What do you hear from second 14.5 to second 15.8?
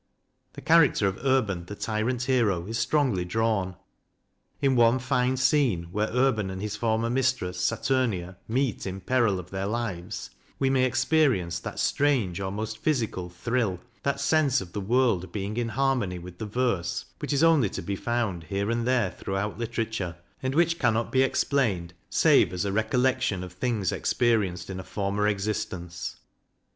of the world being in JOHN